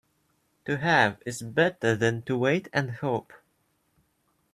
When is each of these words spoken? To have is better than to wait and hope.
To 0.65 0.77
have 0.77 1.21
is 1.27 1.43
better 1.43 1.95
than 1.95 2.23
to 2.23 2.35
wait 2.35 2.69
and 2.73 2.89
hope. 2.89 3.31